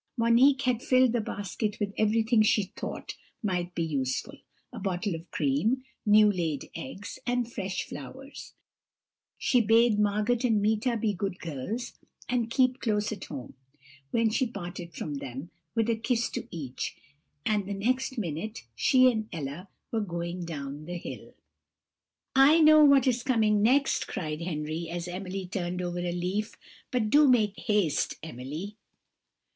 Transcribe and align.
Monique 0.17 0.63
had 0.63 0.81
filled 0.81 1.11
the 1.11 1.21
basket 1.21 1.79
with 1.79 1.93
everything 1.95 2.41
she 2.41 2.63
thought 2.63 3.13
might 3.43 3.75
be 3.75 3.83
useful 3.83 4.35
a 4.73 4.79
bottle 4.79 5.13
of 5.13 5.29
cream, 5.29 5.83
new 6.07 6.31
laid 6.31 6.71
eggs, 6.73 7.19
and 7.27 7.53
fresh 7.53 7.83
flowers. 7.83 8.55
She 9.37 9.61
bade 9.61 9.99
Margot 9.99 10.39
and 10.43 10.59
Meeta 10.59 10.97
be 10.97 11.13
good 11.13 11.37
girls, 11.37 11.99
and 12.27 12.49
keep 12.49 12.79
close 12.79 13.11
at 13.11 13.25
home, 13.25 13.53
when 14.09 14.31
she 14.31 14.47
parted 14.47 14.95
from 14.95 15.17
them, 15.19 15.51
with 15.75 15.87
a 15.87 15.95
kiss 15.95 16.31
to 16.31 16.47
each; 16.49 16.95
and 17.45 17.67
the 17.67 17.75
next 17.75 18.17
minute 18.17 18.65
she 18.73 19.11
and 19.11 19.29
Ella 19.31 19.69
were 19.91 20.01
going 20.01 20.45
down 20.45 20.85
the 20.85 20.97
hill." 20.97 21.35
"I 22.35 22.59
know 22.59 22.83
what 22.83 23.05
is 23.05 23.21
coming 23.21 23.61
next," 23.61 24.07
cried 24.07 24.41
Henry, 24.41 24.89
as 24.89 25.07
Emily 25.07 25.45
turned 25.45 25.79
over 25.79 25.99
a 25.99 26.11
leaf; 26.11 26.57
"but 26.89 27.11
do 27.11 27.27
make 27.27 27.53
haste, 27.59 28.15
Emily." 28.23 28.77